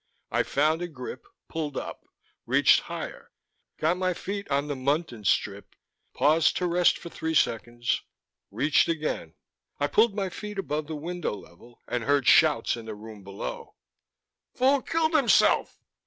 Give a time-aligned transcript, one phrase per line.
[0.31, 2.05] I found a grip, pulled up,
[2.47, 3.29] reached higher,
[3.77, 5.75] got my feet on the muntin strip,
[6.15, 8.01] paused to rest for three seconds,
[8.49, 9.35] reached again....
[9.79, 13.75] I pulled my feet above the window level and heard shouts in the room below:"
[14.57, 15.77] fool killed himself!"